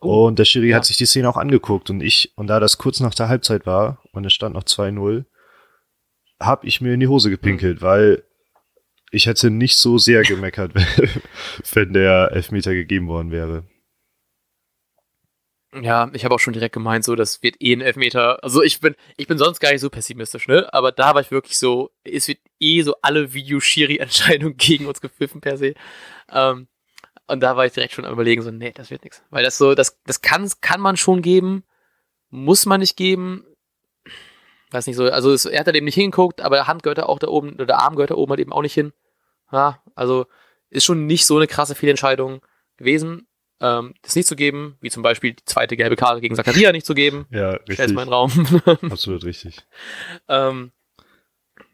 [0.00, 0.76] Oh, und der Schiri ja.
[0.76, 3.66] hat sich die Szene auch angeguckt und ich, und da das kurz nach der Halbzeit
[3.66, 5.24] war und es stand noch 2-0,
[6.40, 7.82] hab ich mir in die Hose gepinkelt, Hm.
[7.82, 8.24] weil
[9.12, 10.72] ich hätte nicht so sehr gemeckert,
[11.72, 13.64] wenn der Elfmeter gegeben worden wäre.
[15.72, 18.42] Ja, ich habe auch schon direkt gemeint, so, das wird eh ein Elfmeter.
[18.42, 20.68] Also ich bin, ich bin sonst gar nicht so pessimistisch, ne?
[20.72, 25.40] Aber da war ich wirklich so, es wird eh so alle Videoschiri-Entscheidungen gegen uns gepfiffen
[25.40, 25.74] per se.
[26.28, 26.66] Ähm,
[27.28, 29.22] und da war ich direkt schon am überlegen, so, nee, das wird nichts.
[29.30, 31.62] Weil das so, das, das kann, kann man schon geben,
[32.30, 33.46] muss man nicht geben.
[34.72, 36.98] Weiß nicht so, also es, er hat da eben nicht hingeguckt, aber der Hand gehört
[36.98, 38.92] da auch da oben, oder der Arm gehört da oben halt eben auch nicht hin.
[39.52, 40.26] Ja, also
[40.68, 42.40] ist schon nicht so eine krasse Fehlentscheidung
[42.76, 43.28] gewesen,
[43.60, 46.86] ähm, das nicht zu geben, wie zum Beispiel die zweite gelbe Karte gegen Zakaria nicht
[46.86, 47.26] zu geben.
[47.30, 47.90] Ja, richtig.
[47.90, 48.62] in den Raum.
[48.90, 49.58] Absolut richtig.
[50.28, 50.72] ähm,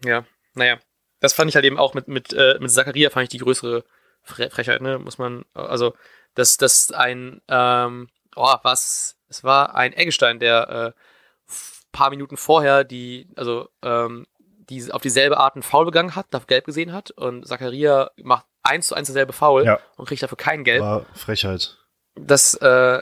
[0.05, 0.79] ja, naja.
[1.21, 3.85] Das fand ich halt eben auch mit, mit, äh, mit Zakaria fand ich die größere
[4.23, 4.99] Fre Frechheit, ne?
[4.99, 5.95] Muss man, also,
[6.35, 11.53] dass das ein, ähm, oh, was, es war ein Eggestein, der äh,
[11.93, 14.27] paar Minuten vorher die, also, ähm,
[14.69, 18.47] die auf dieselbe Art einen Foul begangen hat, dafür gelb gesehen hat und Zakaria macht
[18.67, 19.79] eins zu eins dasselbe Foul Ja.
[19.97, 20.83] und kriegt dafür kein Gelb.
[20.83, 21.77] War Frechheit.
[22.15, 23.01] das äh,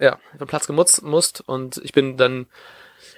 [0.00, 2.46] ja, vom Platz gemutzt musst und ich bin dann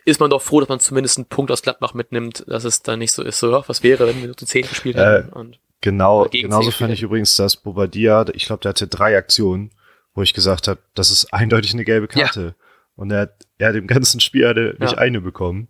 [0.04, 2.98] ist man doch froh, dass man zumindest einen Punkt aus Gladbach mitnimmt, dass es dann
[3.00, 5.32] nicht so ist, so, ja, was wäre, wenn wir nur zu 10 gespielt Äh, hätten.
[5.32, 9.70] Und Genau, genauso fand ich übrigens, dass Bobadilla, ich glaube, der hatte drei Aktionen,
[10.14, 12.54] wo ich gesagt habe, das ist eindeutig eine gelbe Karte.
[12.96, 14.98] Und er hat, er hat im ganzen Spiel hatte nicht Ja.
[14.98, 15.68] eine bekommen.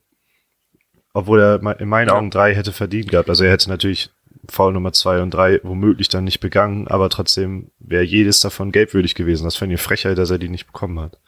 [1.12, 2.14] Obwohl er in meinen Ja.
[2.14, 3.29] Augen drei hätte verdient gehabt.
[3.29, 4.11] Also er hätte natürlich
[4.49, 9.15] Foul Nummer zwei und drei womöglich dann nicht begangen, aber trotzdem wäre jedes davon gelbwürdig
[9.15, 9.45] gewesen.
[9.45, 11.19] Das fände ich Frechheit, dass er die nicht bekommen hat.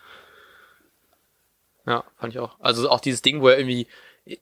[1.86, 2.56] ja, fand ich auch.
[2.60, 3.86] Also auch dieses Ding, wo er irgendwie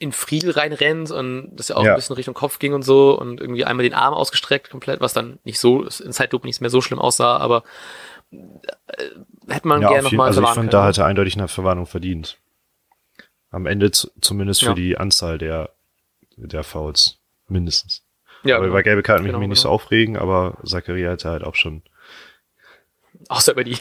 [0.01, 1.93] in Friedel reinrennt und das ja auch Ja.
[1.93, 5.13] ein bisschen Richtung Kopf ging und so und irgendwie einmal den Arm ausgestreckt komplett, was
[5.13, 7.63] dann nicht so in Zeitlupe nicht mehr so schlimm aussah, aber
[8.33, 8.37] äh,
[9.47, 10.89] hätte man ja, gerne nochmal also ich fand, da können.
[10.89, 12.37] hat er eindeutig eine Verwarnung verdient.
[13.53, 14.75] Am Ende zu, zumindest für Ja.
[14.75, 15.71] die Anzahl der,
[16.37, 17.19] der Fouls.
[17.49, 18.03] Mindestens.
[18.45, 18.75] Ja, aber genau.
[18.75, 19.75] über gelbe Karten mich Genau, mich nicht so genau.
[19.75, 21.83] aufregen, aber Zakaria hatte halt auch schon.
[23.29, 23.77] Außer über die.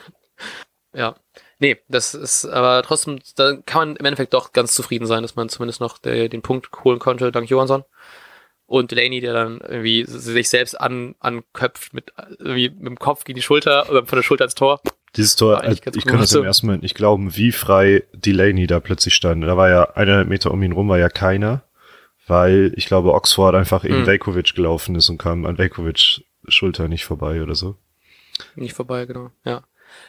[0.92, 1.14] ja.
[1.58, 5.36] Nee, das ist aber trotzdem, da kann man im Endeffekt doch ganz zufrieden sein, dass
[5.36, 7.84] man zumindest noch der, den Punkt holen konnte, dank Johansson.
[8.64, 13.36] Und Delaney, der dann irgendwie sich selbst an, anköpft mit, irgendwie mit dem Kopf gegen
[13.36, 14.80] die Schulter oder von der Schulter ins Tor.
[15.16, 16.46] Dieses Tor, ganz ich konnte es im gemacht.
[16.46, 19.42] ersten Moment nicht glauben, wie frei Delaney da plötzlich stand.
[19.44, 21.64] Da war ja eineinhalb Meter um ihn rum, war ja keiner,
[22.30, 24.06] weil ich glaube, Oxford einfach in Mhm.
[24.06, 27.76] Velkovic gelaufen ist und kam an Velkovic Schulter nicht vorbei oder so.
[28.54, 29.30] Nicht vorbei, genau.
[29.44, 29.62] Ja.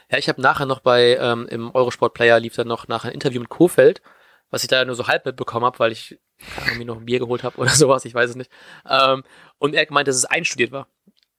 [0.10, 3.16] Ja, ich habe nachher noch bei, ähm, im Eurosport Player lief dann noch nachher ein
[3.16, 4.02] Interview mit Kofeld,
[4.52, 6.20] was ich da nur so halb mitbekommen habe, weil ich
[6.78, 8.52] mir noch ein Bier geholt habe oder sowas, ich weiß es nicht.
[8.88, 9.24] Ähm,
[9.58, 10.88] und er gemeint, dass es einstudiert war.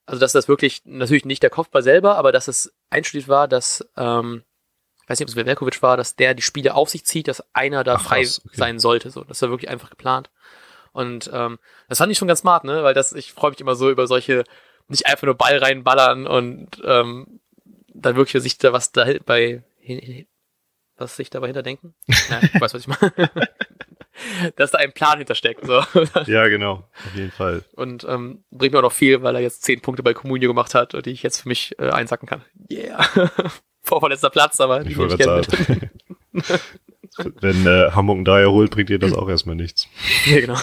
[0.05, 3.87] Also, dass das wirklich, natürlich nicht der Kopfball selber, aber dass es einstudiert war, dass,
[3.97, 4.43] ähm,
[5.05, 7.45] ich weiß nicht, ob es Velkovic war, dass der die Spiele auf sich zieht, dass
[7.55, 8.57] einer da Ach, frei krass, okay.
[8.57, 9.11] sein sollte.
[9.11, 10.31] So, das war wirklich einfach geplant.
[10.93, 12.83] Und ähm, das fand ich schon ganz smart, ne?
[12.83, 14.45] Weil das, ich freue mich immer so über solche,
[14.89, 17.41] nicht einfach nur Ball reinballern und ähm,
[17.95, 19.63] dann wirklich sich da was da bei
[20.97, 21.95] was sich dabei hinter denken.
[22.07, 23.13] Ja, ich weiß, was ich meine.
[24.57, 25.67] Dass da ein Plan hintersteckt.
[25.67, 25.83] So.
[26.27, 27.65] Ja, genau, auf jeden Fall.
[27.75, 30.75] Und ähm, bringt mir auch noch viel, weil er jetzt zehn Punkte bei Comunio gemacht
[30.75, 32.45] hat die ich jetzt für mich äh, einsacken kann.
[32.71, 33.09] Yeah.
[33.83, 35.91] Vorverletzter Platz, aber die Ich nehme wollte ich gerne
[36.33, 36.61] mit.
[37.17, 39.89] Wenn äh, Hamburg einen Dreier holt, bringt ihr das auch erstmal nichts.
[40.27, 40.59] Ja, genau.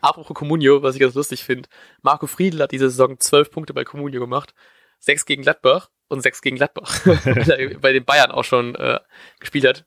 [0.00, 1.68] Apropos Comunio, was ich ganz lustig finde.
[2.02, 4.54] Marco Friedl hat diese Saison zwölf Punkte bei Comunio gemacht.
[4.98, 7.00] Sechs gegen Gladbach und sechs gegen Gladbach.
[7.06, 8.98] weil er bei den Bayern auch schon äh,
[9.38, 9.86] gespielt hat.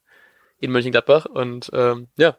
[0.59, 1.25] In Mönchengladbach.
[1.25, 2.37] Und ähm, ja,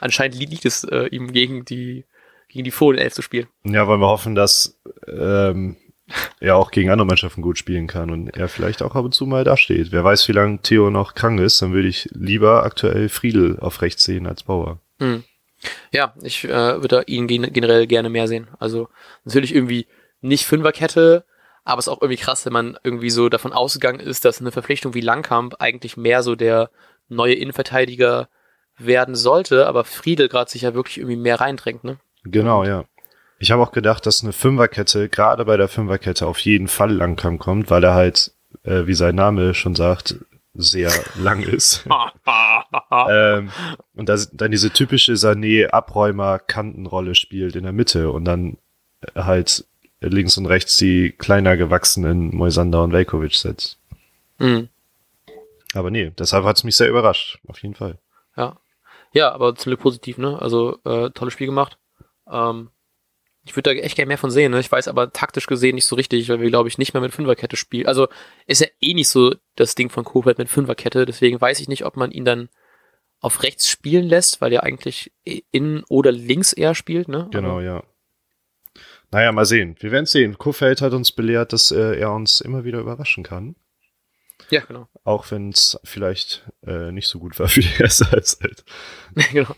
[0.00, 2.06] anscheinend liegt es äh, ihm gegen die,
[2.48, 3.48] gegen die Fohlen elf zu spielen.
[3.64, 5.76] Ja, wollen wir hoffen, dass ähm,
[6.40, 9.26] er auch gegen andere Mannschaften gut spielen kann und er vielleicht auch ab und zu
[9.26, 9.92] mal da steht.
[9.92, 13.82] Wer weiß, wie lange Theo noch krank ist, dann würde ich lieber aktuell Friedel auf
[13.82, 14.78] rechts sehen als Bauer.
[14.98, 15.24] Hm.
[15.92, 18.48] Ja, ich äh, würde ihn generell gerne mehr sehen.
[18.58, 18.88] Also
[19.24, 19.86] natürlich irgendwie
[20.20, 21.24] nicht Fünferkette,
[21.64, 24.52] aber es ist auch irgendwie krass, wenn man irgendwie so davon ausgegangen ist, dass eine
[24.52, 26.70] Verpflichtung wie Langkamp eigentlich mehr so der
[27.08, 28.28] neue Innenverteidiger
[28.76, 31.98] werden sollte, aber Friedel gerade sich ja wirklich irgendwie mehr reindrängt, ne?
[32.24, 32.84] Genau, ja.
[33.38, 37.40] Ich habe auch gedacht, dass eine Fünferkette, gerade bei der Fünferkette, auf jeden Fall Langkamp
[37.40, 38.32] kommt, weil er halt,
[38.64, 40.16] äh, wie sein Name schon sagt,
[40.54, 41.84] sehr lang ist.
[43.08, 43.50] ähm,
[43.94, 48.56] und das, dann diese typische Sané-Abräumer-Kantenrolle spielt in der Mitte und dann
[49.14, 49.64] halt
[50.00, 53.76] links und rechts die kleiner gewachsenen Moisander und Velkovic setzt.
[54.38, 54.68] Mhm.
[55.74, 57.98] Aber nee, deshalb hat es mich sehr überrascht, auf jeden Fall.
[58.36, 58.56] Ja.
[59.12, 60.40] Ja, aber ziemlich positiv, ne?
[60.40, 61.76] Also äh, tolles Spiel gemacht.
[62.30, 62.70] Ähm,
[63.46, 64.52] ich würde da echt gerne mehr von sehen.
[64.52, 64.60] Ne?
[64.60, 67.12] Ich weiß aber taktisch gesehen nicht so richtig, weil wir, glaube ich, nicht mehr mit
[67.12, 67.86] Fünferkette spielen.
[67.86, 68.08] Also
[68.46, 71.04] ist ja eh nicht so das Ding von Kofeld mit Fünferkette.
[71.04, 72.48] Deswegen weiß ich nicht, ob man ihn dann
[73.20, 75.12] auf rechts spielen lässt, weil er eigentlich
[75.50, 77.08] in oder links eher spielt.
[77.08, 77.28] Ne?
[77.32, 77.82] Genau, aber ja.
[79.10, 79.76] Naja, mal sehen.
[79.78, 80.38] Wir werden sehen.
[80.38, 83.56] Kofeld hat uns belehrt, dass äh, er uns immer wieder überraschen kann.
[84.50, 84.88] Ja, genau.
[85.04, 88.64] Auch wenn es vielleicht äh, nicht so gut war für die erste Halbzeit.
[89.32, 89.54] genau.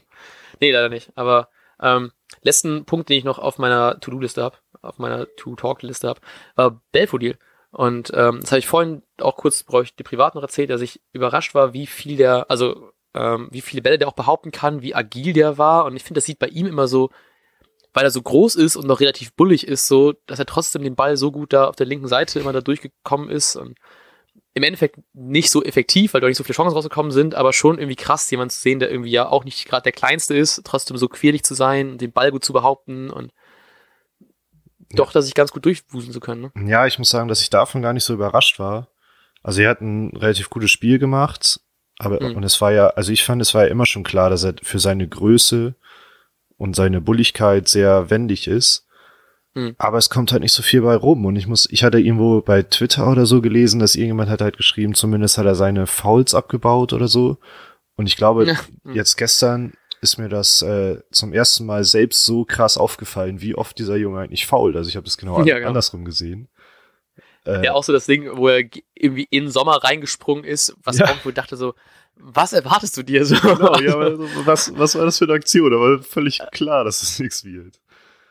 [0.61, 1.11] Nee, leider nicht.
[1.14, 1.49] Aber
[1.81, 2.12] ähm,
[2.43, 6.21] letzten Punkt, den ich noch auf meiner To-Do-Liste habe, auf meiner To-Talk-Liste habe,
[6.55, 7.39] war Belfodil.
[7.71, 10.81] Und ähm, das habe ich vorhin auch kurz, brauche ich die privat noch erzählt, dass
[10.81, 14.83] ich überrascht war, wie viel der, also ähm, wie viele Bälle der auch behaupten kann,
[14.83, 15.85] wie agil der war.
[15.85, 17.11] Und ich finde, das sieht bei ihm immer so,
[17.93, 20.97] weil er so groß ist und noch relativ bullig ist, so, dass er trotzdem den
[20.97, 23.57] Ball so gut da auf der linken Seite immer da durchgekommen ist.
[23.57, 23.79] Und
[24.57, 27.77] im Endeffekt nicht so effektiv, weil da nicht so viele Chancen rausgekommen sind, aber schon
[27.79, 30.97] irgendwie krass, jemand zu sehen, der irgendwie ja auch nicht gerade der Kleinste ist, trotzdem
[30.97, 33.35] so quirlig zu sein, den Ball gut zu behaupten und
[34.92, 36.53] doch, dass ich ganz gut durchwusen zu können.
[36.55, 36.71] Ne?
[36.71, 38.88] Ja, ich muss sagen, dass ich davon gar nicht so überrascht war.
[39.42, 41.61] Also er hat ein relativ gutes Spiel gemacht,
[41.99, 42.37] aber mhm.
[42.37, 44.55] und es war ja, also ich fand, es war ja immer schon klar, dass er
[44.62, 45.75] für seine Größe
[46.57, 48.86] und seine Bulligkeit sehr wendig ist.
[49.57, 49.75] Mhm.
[49.79, 51.25] Aber es kommt halt nicht so viel bei rum.
[51.25, 54.59] Und ich muss, ich hatte irgendwo bei Twitter oder so gelesen, dass irgendjemand hat halt
[54.59, 57.38] geschrieben, zumindest hat er seine Fouls abgebaut oder so.
[57.97, 58.55] Und ich glaube, ja.
[58.85, 58.95] Mhm.
[58.95, 63.79] jetzt gestern ist mir das äh, zum ersten Mal selbst so krass aufgefallen, wie oft
[63.79, 64.77] dieser Junge eigentlich fault.
[64.77, 66.49] Also ich habe das genau, ja, genau, andersrum gesehen.
[67.47, 68.62] Äh, ja, auch so das Ding, wo er
[68.95, 71.09] irgendwie in den Sommer reingesprungen ist, was ja.
[71.09, 71.75] irgendwo dachte so,
[72.16, 73.37] was erwartest du dir so?
[73.37, 75.73] Genau, ja, aber was, was war das für eine Aktion?
[75.73, 77.81] Aber völlig klar, dass es nichts wird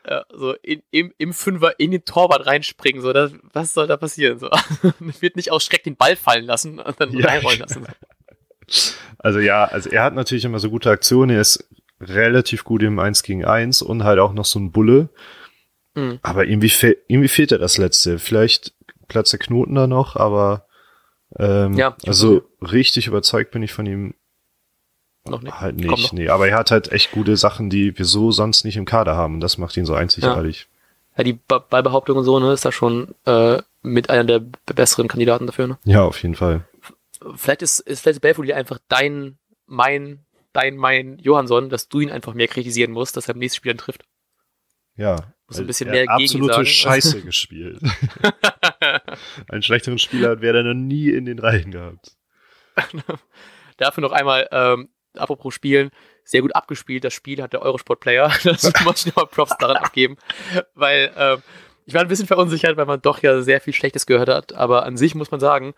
[0.08, 3.98] ja, so in, im, im Fünfer in den Torwart reinspringen, so, das, was soll da
[3.98, 4.40] passieren?
[4.40, 4.50] So,
[5.20, 7.28] wird nicht aus Schreck den Ball fallen lassen und dann ja.
[7.28, 7.86] reinrollen lassen.
[9.20, 11.68] Also ja, also er hat natürlich immer so gute Aktionen, er ist
[12.00, 15.10] relativ gut im 1 gegen 1 und halt auch noch so ein Bulle.
[15.96, 16.20] Mhm.
[16.22, 18.20] Aber irgendwie, fe irgendwie fehlt er das letzte.
[18.20, 18.74] Vielleicht
[19.08, 20.68] Platz der Knoten da noch, aber
[21.38, 24.14] ähm, ja, also richtig überzeugt bin ich von ihm
[25.32, 25.60] noch nicht.
[25.60, 26.30] Halt nicht, nee.
[26.30, 29.36] Aber er hat halt echt gute Sachen, die wir so sonst nicht im Kader haben.
[29.36, 30.68] Und das macht ihn so einzigartig.
[31.16, 34.42] Ja, ja die Ballbehauptung und so, ne, ist da schon äh, mit einer der
[34.74, 35.78] besseren Kandidaten dafür, ne?
[35.84, 36.66] Ja, auf jeden Fall.
[37.36, 42.34] Vielleicht ist, ist vielleicht Belfodil einfach dein, mein, dein, mein Johansson, dass du ihn einfach
[42.34, 44.06] mehr kritisieren musst, dass er im nächsten Spiel trifft.
[44.98, 45.34] Ja.
[45.48, 46.66] Muss ein bisschen mehr absolute.
[46.66, 47.80] Scheiße gespielt.
[49.48, 52.16] Einen schlechteren Spieler wäre er noch nie in den Reihen gehabt.
[53.78, 55.92] Dafür noch einmal ähm, apropos Spielen,
[56.24, 57.04] sehr gut abgespielt.
[57.04, 58.32] Das Spiel hat der Eurosport-Player.
[58.44, 60.18] Das muss ich nochmal Props daran abgeben.
[60.74, 61.38] Weil äh,
[61.86, 64.54] ich war ein bisschen verunsichert, weil man doch ja sehr viel Schlechtes gehört hat.
[64.54, 65.74] Aber an sich muss man sagen,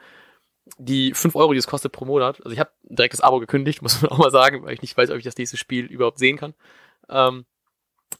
[0.77, 3.81] die 5 Euro, die es kostet pro Monat, also ich habe direkt das Abo gekündigt,
[3.83, 6.19] muss man auch mal sagen, weil ich nicht weiß, ob ich das nächste Spiel überhaupt
[6.19, 6.53] sehen kann.
[7.09, 7.45] Ähm,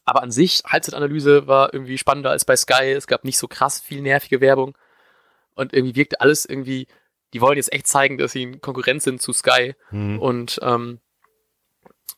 [0.04, 2.92] aber an sich, Halbzeitanalyse war irgendwie spannender als bei Sky.
[2.92, 4.76] Es gab nicht so krass viel nervige Werbung.
[5.54, 6.86] Und irgendwie wirkte alles irgendwie,
[7.32, 9.74] die wollen jetzt echt zeigen, dass sie in Konkurrenz sind zu Sky.
[9.90, 10.18] Mhm.
[10.18, 11.00] Und ähm,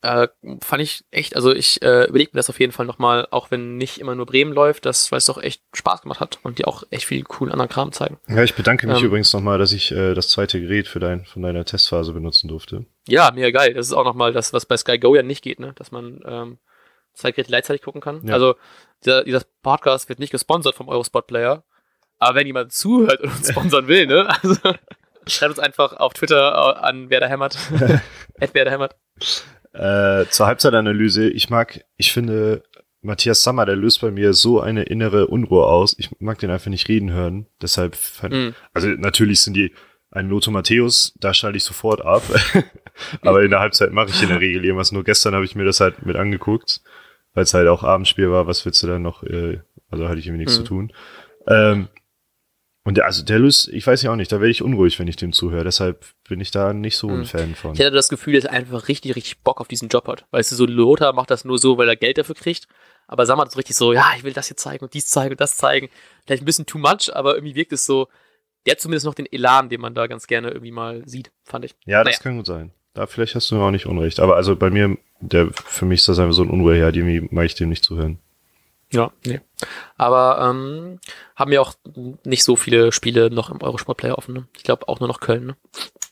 [0.02, 0.28] äh,
[0.62, 3.76] fand ich echt, also ich äh, überlege mir das auf jeden Fall nochmal, auch wenn
[3.76, 6.64] nicht immer nur Bremen läuft, das, weil es doch echt Spaß gemacht hat und die
[6.64, 8.18] auch echt viel coolen anderen Kram zeigen.
[8.26, 11.26] Ja, ich bedanke mich ähm, übrigens nochmal, dass ich äh, das zweite Gerät für dein,
[11.26, 12.86] von deiner Testphase benutzen durfte.
[13.08, 13.74] Ja, mega geil.
[13.74, 15.72] Das ist auch nochmal das, was bei Sky Go ja nicht geht, ne?
[15.74, 16.58] dass man ähm,
[17.12, 18.26] zwei Geräte gleichzeitig gucken kann.
[18.26, 18.34] Ja.
[18.34, 18.54] Also
[19.04, 21.62] dieser, dieser Podcast wird nicht gesponsert vom Eurospot Player,
[22.18, 24.28] aber wenn jemand zuhört und uns sponsern will, ne?
[24.42, 24.56] Also
[25.26, 27.56] Schreibt uns einfach auf Twitter an Werder Hämmert.
[28.40, 28.96] At Werder Hämmert.
[29.72, 32.62] Äh, zur Halbzeitanalyse, ich mag, ich finde,
[33.02, 35.94] Matthias Sammer, der löst bei mir so eine innere Unruhe aus.
[35.98, 37.46] Ich mag den einfach nicht reden hören.
[37.62, 38.54] Deshalb, fand, mm.
[38.74, 39.72] also natürlich sind die
[40.10, 42.22] ein Lothar Matthäus, da schalte ich sofort ab.
[43.22, 44.92] Aber in der Halbzeit mache ich in der Regel irgendwas.
[44.92, 46.80] Nur gestern habe ich mir das halt mit angeguckt,
[47.32, 48.46] weil es halt auch Abendspiel war.
[48.46, 49.22] Was willst du dann noch?
[49.22, 50.62] Äh, also hatte ich irgendwie nichts mm.
[50.62, 50.92] zu tun.
[51.46, 51.88] Ähm,
[52.82, 55.08] und der, also der löst, ich weiß ja auch nicht, da werde ich unruhig, wenn
[55.08, 55.64] ich dem zuhöre.
[55.64, 57.24] Deshalb bin ich da nicht so ein mhm.
[57.26, 57.74] Fan von.
[57.74, 60.24] Ich hatte das Gefühl, dass er einfach richtig, richtig Bock auf diesen Job hat.
[60.30, 62.66] Weißt du, so Lothar macht das nur so, weil er Geld dafür kriegt.
[63.06, 65.32] Aber Sam hat so richtig so, ja, ich will das hier zeigen und dies zeigen
[65.32, 65.88] und das zeigen.
[66.24, 68.08] Vielleicht ein bisschen too much, aber irgendwie wirkt es so,
[68.64, 71.64] der hat zumindest noch den Elan, den man da ganz gerne irgendwie mal sieht, fand
[71.64, 71.74] ich.
[71.86, 72.22] Ja, das naja.
[72.22, 72.72] kann gut sein.
[72.94, 74.20] Da vielleicht hast du auch nicht Unrecht.
[74.20, 77.28] Aber also bei mir, der, für mich ist das einfach so ein Unruhe, ja, irgendwie
[77.30, 78.20] mag ich dem nicht zuhören.
[78.92, 79.40] Ja, nee.
[79.96, 80.98] Aber ähm,
[81.36, 81.74] haben ja auch
[82.24, 84.34] nicht so viele Spiele noch im Eurosport-Player offen.
[84.34, 84.48] Ne?
[84.56, 85.46] Ich glaube auch nur noch Köln.
[85.46, 85.56] Ne?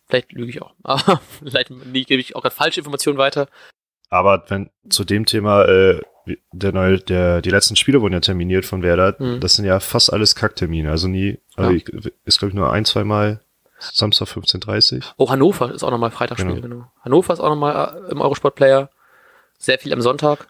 [0.06, 0.74] Vielleicht lüge ich auch.
[0.82, 3.48] Aber vielleicht gebe ich auch gerade falsche Informationen weiter.
[4.10, 6.00] Aber wenn zu dem Thema, äh,
[6.52, 9.40] der neue, der, die letzten Spiele wurden ja terminiert von Werder, mhm.
[9.40, 10.90] das sind ja fast alles Kacktermine.
[10.90, 11.76] Also nie, also ja.
[11.76, 13.40] ich, ist glaube ich nur ein, zwei Mal
[13.78, 16.68] Samstag 15.30 Oh, Hannover ist auch nochmal Freitagsspiel, genau.
[16.68, 16.92] genau.
[17.02, 18.90] Hannover ist auch nochmal äh, im Eurosport-Player.
[19.58, 20.48] Sehr viel am Sonntag.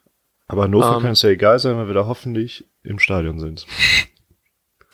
[0.49, 3.67] Aber Hannover ähm, kann es ja egal sein, weil wir da hoffentlich im Stadion sind.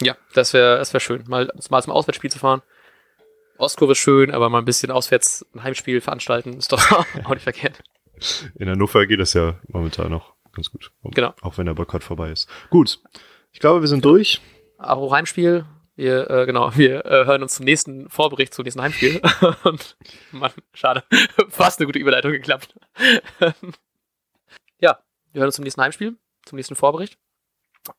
[0.03, 2.62] Ja, das wäre das wär schön, mal, mal zum Auswärtsspiel zu fahren.
[3.59, 6.90] Ostkurve ist schön, aber mal ein bisschen auswärts ein Heimspiel veranstalten ist doch
[7.25, 7.81] auch nicht verkehrt.
[8.57, 10.90] In Hannover geht das ja momentan noch ganz gut.
[11.05, 11.33] Genau.
[11.43, 12.49] Auch wenn der Boykott vorbei ist.
[12.71, 13.01] Gut.
[13.53, 14.14] Ich glaube, wir sind genau.
[14.14, 14.40] durch.
[14.79, 15.64] Aber Heimspiel,
[15.97, 19.21] wir, äh, genau, wir äh, hören uns zum nächsten Vorbericht, zum nächsten Heimspiel.
[19.64, 19.97] Und,
[20.33, 21.05] Mann, schade.
[21.49, 22.75] Fast eine gute Überleitung geklappt.
[25.35, 26.16] Wir hören uns zum nächsten Heimspiel,
[26.47, 27.18] zum nächsten Vorbericht.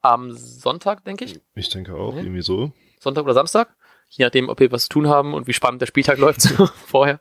[0.01, 1.39] Am Sonntag, denke ich.
[1.53, 2.19] Ich denke auch, mhm.
[2.19, 2.71] irgendwie so.
[2.99, 3.75] Sonntag oder Samstag.
[4.09, 6.41] Je nachdem, ob wir was zu tun haben und wie spannend der Spieltag läuft
[6.87, 7.19] vorher.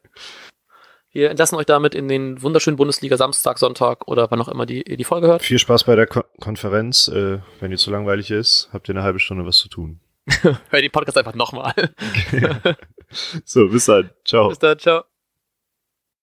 [1.10, 4.84] Wir entlassen euch damit in den wunderschönen Bundesliga Samstag, Sonntag oder wann auch immer die,
[4.84, 5.42] die Folge hört.
[5.42, 7.08] Viel Spaß bei der Ko Konferenz.
[7.08, 10.00] Äh, wenn die zu langweilig ist, habt ihr eine halbe Stunde was zu tun.
[10.42, 11.74] Hört den Podcast einfach nochmal.
[13.44, 14.10] so, bis dann.
[14.24, 14.48] Ciao.
[14.48, 15.04] Bis dann, ciao.